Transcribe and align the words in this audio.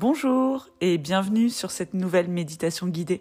Bonjour 0.00 0.70
et 0.80 0.96
bienvenue 0.96 1.50
sur 1.50 1.70
cette 1.70 1.92
nouvelle 1.92 2.30
méditation 2.30 2.86
guidée. 2.86 3.20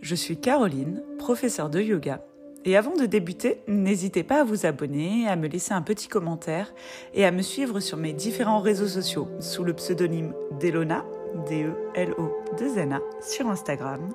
Je 0.00 0.14
suis 0.14 0.40
Caroline, 0.40 1.02
professeure 1.18 1.68
de 1.68 1.82
yoga. 1.82 2.24
Et 2.64 2.78
avant 2.78 2.96
de 2.96 3.04
débuter, 3.04 3.60
n'hésitez 3.68 4.22
pas 4.22 4.40
à 4.40 4.44
vous 4.44 4.64
abonner, 4.64 5.28
à 5.28 5.36
me 5.36 5.48
laisser 5.48 5.74
un 5.74 5.82
petit 5.82 6.08
commentaire 6.08 6.72
et 7.12 7.26
à 7.26 7.30
me 7.30 7.42
suivre 7.42 7.78
sur 7.80 7.98
mes 7.98 8.14
différents 8.14 8.60
réseaux 8.60 8.88
sociaux 8.88 9.28
sous 9.38 9.64
le 9.64 9.74
pseudonyme 9.74 10.32
Delona, 10.62 11.04
D-E-L-O-2-N-A, 11.50 13.00
sur 13.20 13.50
Instagram 13.50 14.14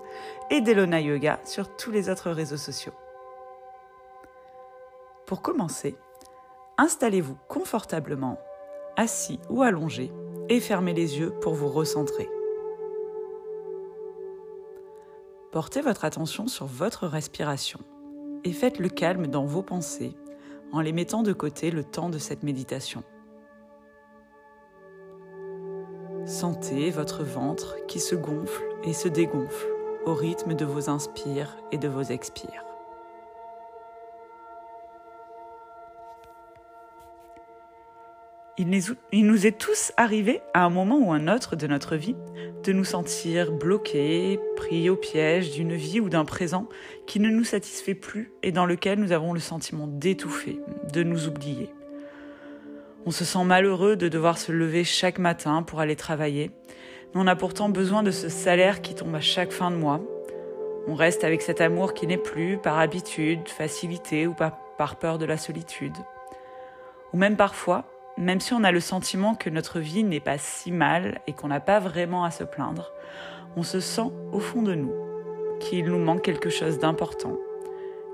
et 0.50 0.62
Delona 0.62 1.00
Yoga 1.00 1.40
sur 1.46 1.76
tous 1.76 1.92
les 1.92 2.10
autres 2.10 2.32
réseaux 2.32 2.58
sociaux. 2.58 2.94
Pour 5.28 5.44
commencer, 5.44 5.96
installez-vous 6.80 7.38
confortablement, 7.48 8.40
assis 8.96 9.40
ou 9.52 9.62
allongé 9.62 10.12
et 10.50 10.60
fermez 10.60 10.94
les 10.94 11.20
yeux 11.20 11.32
pour 11.42 11.54
vous 11.54 11.68
recentrer. 11.68 12.30
Portez 15.52 15.82
votre 15.82 16.06
attention 16.06 16.48
sur 16.48 16.66
votre 16.66 17.08
respiration 17.08 17.80
et 18.44 18.52
faites 18.52 18.80
le 18.80 18.90
calme 18.90 19.28
dans 19.28 19.46
vos 19.46 19.64
pensées 19.64 20.16
en 20.72 20.82
les 20.82 20.92
mettant 20.92 21.24
de 21.24 21.34
côté 21.34 21.72
le 21.72 21.84
temps 21.84 22.10
de 22.10 22.18
cette 22.18 22.44
méditation. 22.44 23.04
Sentez 26.26 26.92
votre 26.92 27.24
ventre 27.24 27.78
qui 27.88 28.00
se 28.00 28.16
gonfle 28.16 28.64
et 28.84 28.94
se 28.94 29.08
dégonfle 29.08 29.68
au 30.06 30.14
rythme 30.14 30.54
de 30.54 30.66
vos 30.66 30.90
inspires 30.90 31.56
et 31.72 31.78
de 31.78 31.88
vos 31.88 32.04
expires. 32.04 32.67
Il, 38.60 39.28
nous 39.28 39.46
est 39.46 39.60
tous 39.60 39.92
arrivé 39.98 40.42
à 40.56 40.66
un 40.66 40.72
moment 40.72 40.98
ou 40.98 41.12
un 41.12 41.28
autre 41.28 41.56
de 41.56 41.68
notre 41.68 41.96
vie 41.96 42.16
de 42.64 42.74
nous 42.74 42.84
sentir 42.84 43.52
bloqués, 43.52 44.40
pris 44.56 44.90
au 44.90 44.96
piège 44.96 45.52
d'une 45.52 45.76
vie 45.76 46.00
ou 46.00 46.10
d'un 46.10 46.26
présent 46.26 46.68
qui 47.06 47.20
ne 47.20 47.30
nous 47.30 47.44
satisfait 47.44 47.94
plus 47.94 48.32
et 48.42 48.52
dans 48.52 48.66
lequel 48.66 49.00
nous 49.00 49.12
avons 49.12 49.34
le 49.34 49.40
sentiment 49.40 49.86
d'étouffer, 49.86 50.60
de 50.92 51.04
nous 51.04 51.28
oublier. 51.28 51.70
On 53.06 53.12
se 53.12 53.26
sent 53.26 53.44
malheureux 53.44 53.96
de 53.96 54.10
devoir 54.10 54.40
se 54.40 54.52
lever 54.52 54.84
chaque 54.84 55.20
matin 55.20 55.62
pour 55.62 55.80
aller 55.80 55.96
travailler, 55.96 56.50
mais 57.14 57.22
on 57.22 57.28
a 57.28 57.36
pourtant 57.36 57.70
besoin 57.70 58.02
de 58.02 58.12
ce 58.12 58.28
salaire 58.28 58.82
qui 58.82 58.96
tombe 58.96 59.14
à 59.14 59.22
chaque 59.22 59.52
fin 59.52 59.70
de 59.70 59.76
mois. 59.76 60.02
On 60.88 60.96
reste 60.96 61.24
avec 61.24 61.44
cet 61.44 61.62
amour 61.62 61.94
qui 61.94 62.08
n'est 62.08 62.18
plus 62.18 62.58
par 62.58 62.80
habitude, 62.80 63.48
facilité 63.48 64.26
ou 64.26 64.34
par 64.34 64.96
peur 64.96 65.20
de 65.20 65.26
la 65.26 65.38
solitude. 65.38 65.96
Ou 67.14 67.18
même 67.18 67.38
parfois, 67.38 67.86
même 68.18 68.40
si 68.40 68.54
on 68.54 68.64
a 68.64 68.72
le 68.72 68.80
sentiment 68.80 69.36
que 69.36 69.50
notre 69.50 69.80
vie 69.80 70.04
n'est 70.04 70.20
pas 70.20 70.38
si 70.38 70.72
mal 70.72 71.22
et 71.28 71.34
qu'on 71.34 71.48
n'a 71.48 71.60
pas 71.60 71.80
vraiment 71.80 72.24
à 72.24 72.32
se 72.32 72.44
plaindre, 72.44 72.92
on 73.56 73.64
se 73.64 73.80
sent 73.80 74.10
au 74.32 74.40
fond 74.40 74.62
de 74.62 74.74
nous 74.74 74.94
qu'il 75.60 75.86
nous 75.86 76.00
manque 76.00 76.22
quelque 76.22 76.50
chose 76.50 76.80
d'important, 76.80 77.38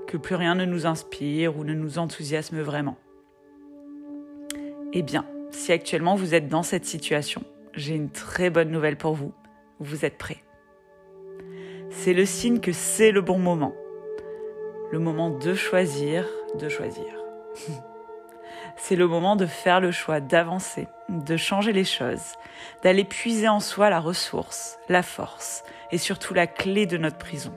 que 0.06 0.16
plus 0.16 0.34
rien 0.34 0.54
ne 0.54 0.64
nous 0.64 0.86
inspire 0.86 1.56
ou 1.56 1.64
ne 1.64 1.74
nous 1.74 1.98
enthousiasme 1.98 2.60
vraiment. 2.60 2.96
Eh 4.92 5.02
bien, 5.02 5.26
si 5.50 5.72
actuellement 5.72 6.14
vous 6.14 6.34
êtes 6.34 6.48
dans 6.48 6.62
cette 6.62 6.84
situation, 6.84 7.42
j'ai 7.74 7.94
une 7.94 8.10
très 8.10 8.50
bonne 8.50 8.70
nouvelle 8.70 8.96
pour 8.96 9.14
vous. 9.14 9.32
Vous 9.80 10.04
êtes 10.04 10.16
prêts. 10.16 10.42
C'est 11.90 12.14
le 12.14 12.24
signe 12.24 12.60
que 12.60 12.72
c'est 12.72 13.10
le 13.10 13.20
bon 13.20 13.38
moment. 13.38 13.74
Le 14.90 14.98
moment 14.98 15.30
de 15.30 15.54
choisir, 15.54 16.26
de 16.58 16.68
choisir. 16.68 17.04
c'est 18.76 18.96
le 18.96 19.06
moment 19.06 19.36
de 19.36 19.46
faire 19.46 19.80
le 19.80 19.90
choix 19.90 20.20
d'avancer, 20.20 20.88
de 21.08 21.36
changer 21.36 21.72
les 21.72 21.84
choses, 21.84 22.34
d'aller 22.82 23.04
puiser 23.04 23.48
en 23.48 23.60
soi 23.60 23.90
la 23.90 24.00
ressource, 24.00 24.78
la 24.88 25.02
force 25.02 25.62
et 25.92 25.98
surtout 25.98 26.34
la 26.34 26.46
clé 26.46 26.86
de 26.86 26.96
notre 26.96 27.18
prison. 27.18 27.52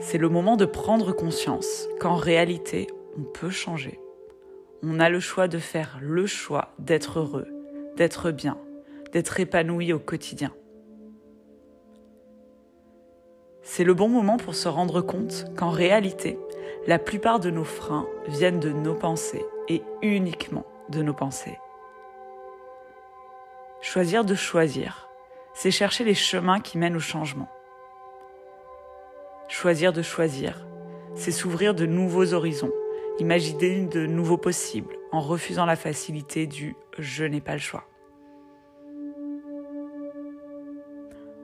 C'est 0.00 0.18
le 0.18 0.28
moment 0.28 0.56
de 0.56 0.64
prendre 0.64 1.12
conscience 1.12 1.86
qu'en 2.00 2.16
réalité, 2.16 2.88
on 3.16 3.22
peut 3.22 3.50
changer. 3.50 4.00
On 4.82 4.98
a 4.98 5.08
le 5.08 5.20
choix 5.20 5.46
de 5.46 5.58
faire 5.58 5.98
le 6.00 6.26
choix 6.26 6.72
d'être 6.78 7.20
heureux, 7.20 7.46
d'être 7.96 8.32
bien, 8.32 8.58
d'être 9.12 9.38
épanoui 9.38 9.92
au 9.92 10.00
quotidien. 10.00 10.52
C'est 13.62 13.84
le 13.84 13.94
bon 13.94 14.08
moment 14.08 14.38
pour 14.38 14.56
se 14.56 14.68
rendre 14.68 15.00
compte 15.00 15.46
qu'en 15.56 15.70
réalité, 15.70 16.36
la 16.86 16.98
plupart 16.98 17.38
de 17.38 17.50
nos 17.50 17.64
freins 17.64 18.08
viennent 18.26 18.60
de 18.60 18.70
nos 18.70 18.94
pensées 18.94 19.44
et 19.68 19.82
uniquement 20.02 20.66
de 20.88 21.02
nos 21.02 21.14
pensées. 21.14 21.58
Choisir 23.80 24.24
de 24.24 24.34
choisir, 24.34 25.08
c'est 25.54 25.70
chercher 25.70 26.04
les 26.04 26.14
chemins 26.14 26.60
qui 26.60 26.78
mènent 26.78 26.96
au 26.96 27.00
changement. 27.00 27.48
Choisir 29.48 29.92
de 29.92 30.02
choisir, 30.02 30.66
c'est 31.14 31.30
s'ouvrir 31.30 31.74
de 31.74 31.86
nouveaux 31.86 32.32
horizons, 32.32 32.72
imaginer 33.18 33.86
de 33.86 34.06
nouveaux 34.06 34.38
possibles 34.38 34.96
en 35.12 35.20
refusant 35.20 35.66
la 35.66 35.76
facilité 35.76 36.46
du 36.46 36.74
je 36.98 37.24
n'ai 37.24 37.40
pas 37.40 37.52
le 37.52 37.58
choix. 37.58 37.84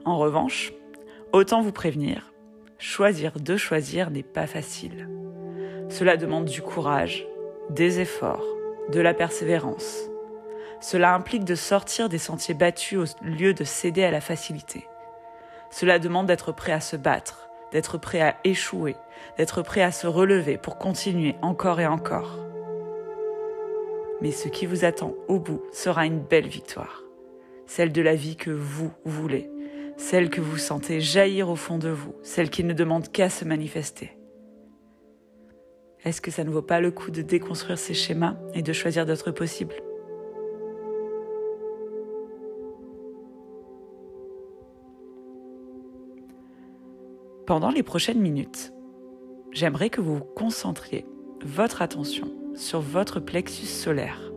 En 0.05 0.17
revanche, 0.17 0.73
autant 1.33 1.61
vous 1.61 1.71
prévenir, 1.71 2.33
choisir 2.79 3.33
de 3.39 3.57
choisir 3.57 4.09
n'est 4.09 4.23
pas 4.23 4.47
facile. 4.47 5.07
Cela 5.89 6.17
demande 6.17 6.45
du 6.45 6.61
courage, 6.61 7.25
des 7.71 7.99
efforts, 7.99 8.45
de 8.89 8.99
la 9.01 9.15
persévérance. 9.15 10.03
Cela 10.81 11.15
implique 11.15 11.43
de 11.43 11.55
sortir 11.55 12.09
des 12.09 12.19
sentiers 12.19 12.53
battus 12.53 12.99
au 12.99 13.25
lieu 13.25 13.55
de 13.55 13.63
céder 13.63 14.03
à 14.03 14.11
la 14.11 14.21
facilité. 14.21 14.87
Cela 15.71 15.97
demande 15.97 16.27
d'être 16.27 16.51
prêt 16.51 16.71
à 16.71 16.79
se 16.79 16.95
battre, 16.95 17.49
d'être 17.71 17.97
prêt 17.97 18.21
à 18.21 18.35
échouer, 18.43 18.95
d'être 19.37 19.63
prêt 19.63 19.81
à 19.81 19.91
se 19.91 20.05
relever 20.05 20.57
pour 20.57 20.77
continuer 20.77 21.35
encore 21.41 21.79
et 21.79 21.87
encore. 21.87 22.37
Mais 24.21 24.31
ce 24.31 24.47
qui 24.47 24.67
vous 24.67 24.85
attend 24.85 25.15
au 25.27 25.39
bout 25.39 25.63
sera 25.71 26.05
une 26.05 26.19
belle 26.19 26.47
victoire, 26.47 27.03
celle 27.65 27.91
de 27.91 28.01
la 28.01 28.15
vie 28.15 28.35
que 28.35 28.51
vous 28.51 28.91
voulez, 29.05 29.49
celle 29.97 30.29
que 30.29 30.39
vous 30.39 30.57
sentez 30.57 31.01
jaillir 31.01 31.49
au 31.49 31.55
fond 31.55 31.79
de 31.79 31.89
vous, 31.89 32.13
celle 32.21 32.51
qui 32.51 32.63
ne 32.63 32.73
demande 32.73 33.11
qu'à 33.11 33.29
se 33.29 33.43
manifester. 33.43 34.18
Est-ce 36.05 36.21
que 36.21 36.31
ça 36.31 36.45
ne 36.45 36.49
vaut 36.49 36.61
pas 36.61 36.79
le 36.79 36.91
coup 36.91 37.11
de 37.11 37.21
déconstruire 37.21 37.77
ces 37.77 37.93
schémas 37.93 38.37
et 38.53 38.61
de 38.61 38.71
choisir 38.71 39.05
d'autres 39.05 39.31
possibles? 39.31 39.75
Pendant 47.45 47.71
les 47.71 47.83
prochaines 47.83 48.21
minutes, 48.21 48.71
j'aimerais 49.51 49.89
que 49.89 49.99
vous 49.99 50.19
concentriez 50.19 51.05
votre 51.43 51.81
attention 51.81 52.31
sur 52.55 52.79
votre 52.79 53.19
plexus 53.19 53.65
solaire, 53.65 54.31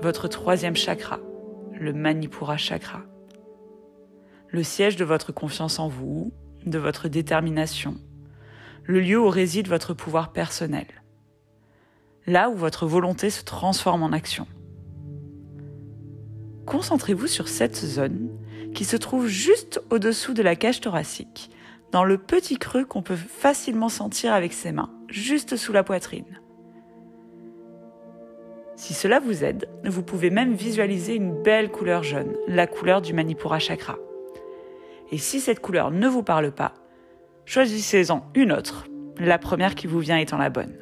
votre 0.00 0.28
troisième 0.28 0.76
chakra, 0.76 1.18
le 1.72 1.92
Manipura 1.92 2.56
chakra, 2.56 3.02
le 4.48 4.62
siège 4.62 4.96
de 4.96 5.04
votre 5.04 5.32
confiance 5.32 5.78
en 5.78 5.88
vous, 5.88 6.32
de 6.64 6.78
votre 6.78 7.08
détermination, 7.08 7.96
le 8.84 9.00
lieu 9.00 9.18
où 9.18 9.28
réside 9.28 9.68
votre 9.68 9.94
pouvoir 9.94 10.32
personnel, 10.32 10.86
là 12.26 12.50
où 12.50 12.54
votre 12.54 12.86
volonté 12.86 13.30
se 13.30 13.42
transforme 13.42 14.02
en 14.02 14.12
action. 14.12 14.46
Concentrez-vous 16.66 17.26
sur 17.26 17.48
cette 17.48 17.76
zone 17.76 18.30
qui 18.74 18.84
se 18.84 18.96
trouve 18.96 19.26
juste 19.26 19.82
au-dessous 19.90 20.34
de 20.34 20.42
la 20.42 20.56
cage 20.56 20.80
thoracique, 20.80 21.50
dans 21.92 22.04
le 22.04 22.18
petit 22.18 22.58
creux 22.58 22.84
qu'on 22.84 23.02
peut 23.02 23.16
facilement 23.16 23.88
sentir 23.88 24.32
avec 24.32 24.52
ses 24.52 24.72
mains, 24.72 24.90
juste 25.08 25.56
sous 25.56 25.72
la 25.72 25.84
poitrine. 25.84 26.40
Si 28.76 28.92
cela 28.92 29.20
vous 29.20 29.44
aide, 29.44 29.68
vous 29.84 30.02
pouvez 30.02 30.30
même 30.30 30.54
visualiser 30.54 31.14
une 31.14 31.40
belle 31.42 31.70
couleur 31.70 32.02
jaune, 32.02 32.34
la 32.48 32.66
couleur 32.66 33.00
du 33.00 33.12
Manipura 33.12 33.60
chakra. 33.60 33.96
Et 35.12 35.18
si 35.18 35.38
cette 35.38 35.60
couleur 35.60 35.92
ne 35.92 36.08
vous 36.08 36.24
parle 36.24 36.50
pas, 36.50 36.74
Choisissez-en 37.46 38.30
une 38.34 38.52
autre, 38.52 38.86
la 39.18 39.38
première 39.38 39.74
qui 39.74 39.86
vous 39.86 40.00
vient 40.00 40.18
étant 40.18 40.38
la 40.38 40.50
bonne. 40.50 40.74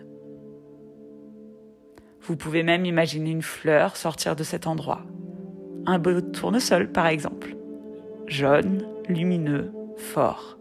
Vous 2.22 2.36
pouvez 2.36 2.62
même 2.62 2.86
imaginer 2.86 3.30
une 3.30 3.42
fleur 3.42 3.96
sortir 3.96 4.36
de 4.36 4.44
cet 4.44 4.66
endroit. 4.66 5.02
Un 5.86 5.98
beau 5.98 6.20
tournesol, 6.20 6.92
par 6.92 7.08
exemple. 7.08 7.56
Jaune, 8.28 8.86
lumineux, 9.08 9.72
fort. 9.96 10.56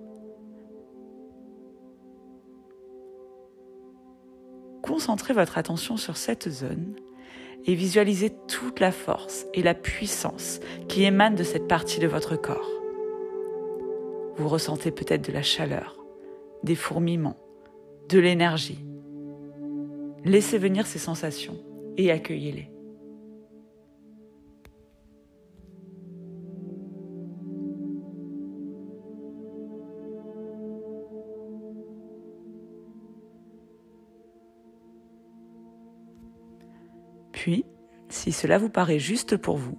Concentrez 4.82 5.34
votre 5.34 5.60
attention 5.60 5.98
sur 5.98 6.18
cette 6.18 6.50
zone 6.50 6.96
et 7.66 7.76
visualisez 7.76 8.34
toute 8.48 8.80
la 8.80 8.92
force 8.92 9.46
et 9.54 9.62
la 9.62 9.76
puissance 9.76 10.60
qui 10.88 11.04
émanent 11.04 11.36
de 11.36 11.44
cette 11.44 11.68
partie 11.68 12.00
de 12.00 12.08
votre 12.08 12.36
corps. 12.36 12.81
Vous 14.38 14.48
ressentez 14.48 14.92
peut-être 14.92 15.28
de 15.28 15.32
la 15.32 15.42
chaleur, 15.42 15.98
des 16.64 16.76
fourmillements, 16.76 17.38
de 18.10 18.20
l'énergie. 18.20 18.86
Laissez 20.24 20.58
venir 20.58 20.88
ces 20.88 21.00
sensations 21.00 21.58
et 21.98 22.12
accueillez-les. 22.12 22.72
Puis, 37.32 37.66
si 38.08 38.32
cela 38.32 38.60
vous 38.60 38.70
paraît 38.70 39.00
juste 39.00 39.36
pour 39.36 39.58
vous, 39.58 39.76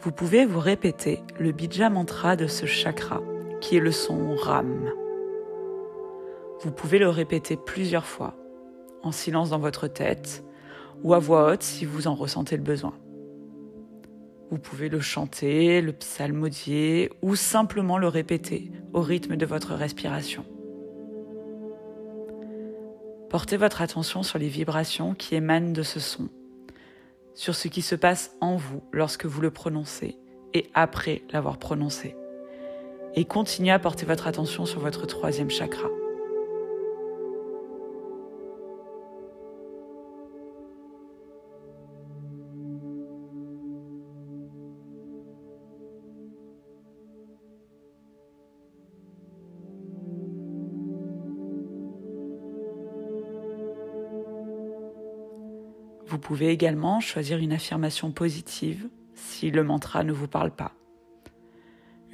vous 0.00 0.12
pouvez 0.12 0.44
vous 0.44 0.60
répéter 0.60 1.20
le 1.40 1.50
bija 1.50 1.88
mantra 1.88 2.36
de 2.36 2.46
ce 2.46 2.66
chakra 2.66 3.22
qui 3.64 3.78
est 3.78 3.80
le 3.80 3.92
son 3.92 4.36
Ram. 4.36 4.90
Vous 6.60 6.70
pouvez 6.70 6.98
le 6.98 7.08
répéter 7.08 7.56
plusieurs 7.56 8.04
fois, 8.04 8.36
en 9.02 9.10
silence 9.10 9.50
dans 9.50 9.58
votre 9.58 9.88
tête, 9.88 10.44
ou 11.02 11.14
à 11.14 11.18
voix 11.18 11.50
haute 11.50 11.62
si 11.62 11.86
vous 11.86 12.06
en 12.06 12.14
ressentez 12.14 12.58
le 12.58 12.62
besoin. 12.62 12.92
Vous 14.50 14.58
pouvez 14.58 14.90
le 14.90 15.00
chanter, 15.00 15.80
le 15.80 15.94
psalmodier, 15.94 17.10
ou 17.22 17.36
simplement 17.36 17.96
le 17.96 18.06
répéter 18.08 18.70
au 18.92 19.00
rythme 19.00 19.34
de 19.36 19.46
votre 19.46 19.72
respiration. 19.72 20.44
Portez 23.30 23.56
votre 23.56 23.80
attention 23.80 24.22
sur 24.22 24.38
les 24.38 24.48
vibrations 24.48 25.14
qui 25.14 25.36
émanent 25.36 25.72
de 25.72 25.82
ce 25.82 26.00
son 26.00 26.28
sur 27.34 27.56
ce 27.56 27.66
qui 27.66 27.82
se 27.82 27.96
passe 27.96 28.36
en 28.40 28.56
vous 28.56 28.84
lorsque 28.92 29.24
vous 29.24 29.40
le 29.40 29.50
prononcez 29.50 30.16
et 30.52 30.70
après 30.72 31.22
l'avoir 31.32 31.58
prononcé. 31.58 32.14
Et 33.16 33.24
continuez 33.24 33.70
à 33.70 33.78
porter 33.78 34.06
votre 34.06 34.26
attention 34.26 34.66
sur 34.66 34.80
votre 34.80 35.06
troisième 35.06 35.50
chakra. 35.50 35.88
Vous 56.06 56.18
pouvez 56.18 56.48
également 56.48 57.00
choisir 57.00 57.38
une 57.38 57.52
affirmation 57.52 58.10
positive 58.10 58.88
si 59.14 59.50
le 59.50 59.62
mantra 59.64 60.04
ne 60.04 60.12
vous 60.12 60.28
parle 60.28 60.50
pas. 60.50 60.73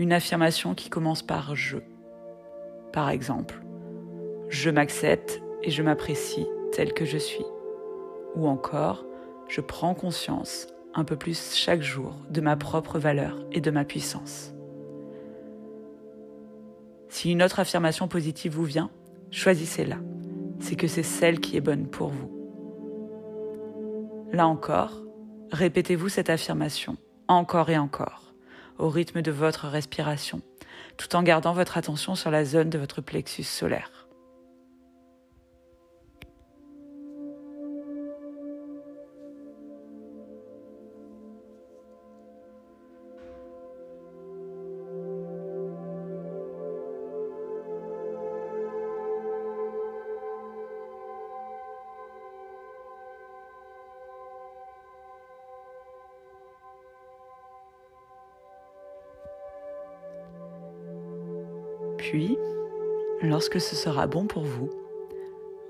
Une 0.00 0.14
affirmation 0.14 0.74
qui 0.74 0.88
commence 0.88 1.22
par 1.22 1.54
je. 1.54 1.76
Par 2.90 3.10
exemple, 3.10 3.60
je 4.48 4.70
m'accepte 4.70 5.42
et 5.62 5.70
je 5.70 5.82
m'apprécie 5.82 6.46
tel 6.72 6.94
que 6.94 7.04
je 7.04 7.18
suis. 7.18 7.44
Ou 8.34 8.48
encore, 8.48 9.04
je 9.46 9.60
prends 9.60 9.92
conscience 9.92 10.68
un 10.94 11.04
peu 11.04 11.16
plus 11.16 11.52
chaque 11.54 11.82
jour 11.82 12.16
de 12.30 12.40
ma 12.40 12.56
propre 12.56 12.98
valeur 12.98 13.44
et 13.52 13.60
de 13.60 13.70
ma 13.70 13.84
puissance. 13.84 14.54
Si 17.10 17.30
une 17.30 17.42
autre 17.42 17.60
affirmation 17.60 18.08
positive 18.08 18.54
vous 18.54 18.64
vient, 18.64 18.90
choisissez-la. 19.30 19.98
C'est 20.60 20.76
que 20.76 20.86
c'est 20.86 21.02
celle 21.02 21.40
qui 21.40 21.58
est 21.58 21.60
bonne 21.60 21.88
pour 21.88 22.08
vous. 22.08 22.30
Là 24.32 24.48
encore, 24.48 25.02
répétez-vous 25.52 26.08
cette 26.08 26.30
affirmation 26.30 26.96
encore 27.28 27.68
et 27.68 27.76
encore, 27.76 28.29
au 28.80 28.88
rythme 28.88 29.22
de 29.22 29.30
votre 29.30 29.68
respiration, 29.68 30.40
tout 30.96 31.14
en 31.14 31.22
gardant 31.22 31.52
votre 31.52 31.78
attention 31.78 32.14
sur 32.14 32.30
la 32.30 32.44
zone 32.44 32.70
de 32.70 32.78
votre 32.78 33.00
plexus 33.00 33.44
solaire. 33.44 33.99
Puis, 62.00 62.38
lorsque 63.20 63.60
ce 63.60 63.76
sera 63.76 64.06
bon 64.06 64.26
pour 64.26 64.42
vous, 64.42 64.70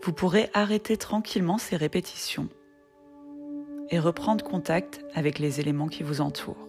vous 0.00 0.12
pourrez 0.12 0.49
arrêter 0.55 0.97
tranquillement 0.97 1.59
ces 1.59 1.75
répétitions 1.75 2.49
et 3.88 3.99
reprendre 3.99 4.44
contact 4.44 5.05
avec 5.12 5.41
les 5.41 5.59
éléments 5.59 5.88
qui 5.88 6.05
vous 6.05 6.21
entourent. 6.21 6.69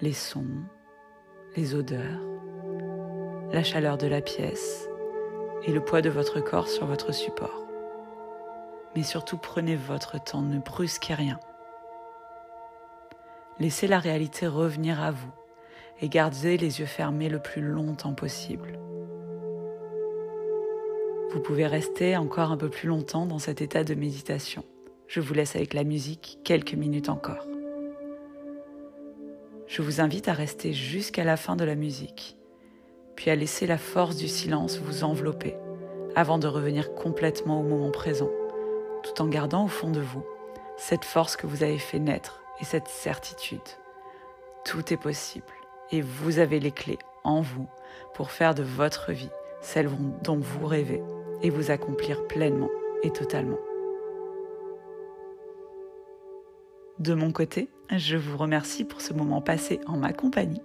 Les 0.00 0.14
sons, 0.14 0.62
les 1.54 1.74
odeurs, 1.74 2.22
la 3.52 3.62
chaleur 3.62 3.98
de 3.98 4.06
la 4.06 4.22
pièce 4.22 4.88
et 5.64 5.72
le 5.72 5.84
poids 5.84 6.00
de 6.00 6.08
votre 6.08 6.40
corps 6.40 6.68
sur 6.68 6.86
votre 6.86 7.12
support. 7.12 7.66
Mais 8.96 9.02
surtout 9.02 9.36
prenez 9.36 9.76
votre 9.76 10.18
temps, 10.18 10.40
ne 10.40 10.60
brusquez 10.60 11.12
rien. 11.12 11.38
Laissez 13.58 13.86
la 13.86 13.98
réalité 13.98 14.46
revenir 14.46 15.02
à 15.02 15.10
vous 15.10 15.30
et 16.02 16.08
gardez 16.08 16.56
les 16.56 16.80
yeux 16.80 16.86
fermés 16.86 17.28
le 17.28 17.40
plus 17.40 17.62
longtemps 17.62 18.14
possible. 18.14 18.78
Vous 21.32 21.40
pouvez 21.40 21.66
rester 21.66 22.16
encore 22.16 22.50
un 22.50 22.56
peu 22.56 22.70
plus 22.70 22.88
longtemps 22.88 23.26
dans 23.26 23.38
cet 23.38 23.60
état 23.60 23.84
de 23.84 23.94
méditation. 23.94 24.64
Je 25.06 25.20
vous 25.20 25.34
laisse 25.34 25.54
avec 25.54 25.74
la 25.74 25.84
musique 25.84 26.38
quelques 26.44 26.74
minutes 26.74 27.08
encore. 27.08 27.46
Je 29.66 29.82
vous 29.82 30.00
invite 30.00 30.26
à 30.26 30.32
rester 30.32 30.72
jusqu'à 30.72 31.22
la 31.22 31.36
fin 31.36 31.54
de 31.54 31.64
la 31.64 31.76
musique, 31.76 32.36
puis 33.14 33.30
à 33.30 33.36
laisser 33.36 33.66
la 33.66 33.78
force 33.78 34.16
du 34.16 34.26
silence 34.26 34.78
vous 34.78 35.04
envelopper 35.04 35.54
avant 36.16 36.38
de 36.38 36.48
revenir 36.48 36.94
complètement 36.94 37.60
au 37.60 37.62
moment 37.62 37.92
présent, 37.92 38.30
tout 39.04 39.22
en 39.22 39.28
gardant 39.28 39.64
au 39.64 39.68
fond 39.68 39.90
de 39.90 40.00
vous 40.00 40.24
cette 40.76 41.04
force 41.04 41.36
que 41.36 41.46
vous 41.46 41.62
avez 41.62 41.78
fait 41.78 42.00
naître 42.00 42.42
et 42.60 42.64
cette 42.64 42.88
certitude. 42.88 43.60
Tout 44.64 44.92
est 44.92 45.00
possible 45.00 45.59
et 45.92 46.00
vous 46.00 46.38
avez 46.38 46.60
les 46.60 46.70
clés 46.70 46.98
en 47.24 47.40
vous 47.40 47.68
pour 48.14 48.30
faire 48.30 48.54
de 48.54 48.62
votre 48.62 49.12
vie 49.12 49.30
celle 49.60 49.90
dont 50.22 50.38
vous 50.38 50.66
rêvez 50.66 51.02
et 51.42 51.50
vous 51.50 51.70
accomplir 51.70 52.26
pleinement 52.26 52.70
et 53.02 53.10
totalement. 53.10 53.58
De 56.98 57.14
mon 57.14 57.32
côté, 57.32 57.68
je 57.96 58.16
vous 58.16 58.36
remercie 58.36 58.84
pour 58.84 59.00
ce 59.00 59.12
moment 59.14 59.40
passé 59.40 59.80
en 59.86 59.96
ma 59.96 60.12
compagnie 60.12 60.62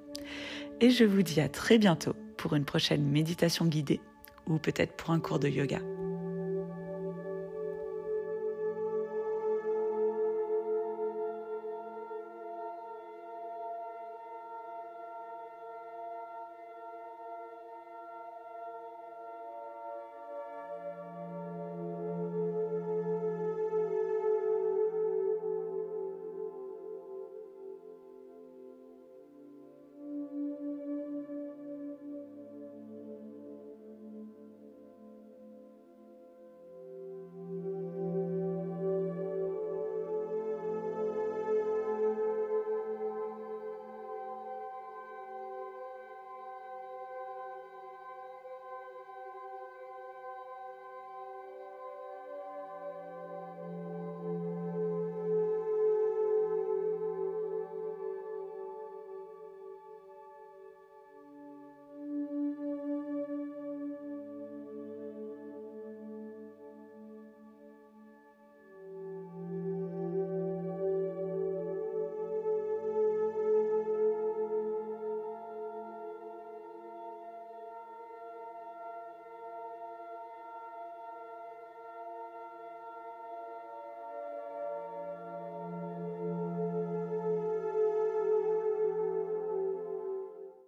et 0.82 0.89
je 0.89 1.05
vous 1.05 1.22
dis 1.22 1.39
à 1.39 1.48
très 1.48 1.77
bientôt 1.77 2.13
pour 2.38 2.55
une 2.55 2.65
prochaine 2.65 3.05
méditation 3.05 3.65
guidée 3.65 4.01
ou 4.48 4.58
peut-être 4.58 4.94
pour 4.94 5.12
un 5.12 5.20
cours 5.20 5.39
de 5.39 5.48
yoga. 5.48 5.79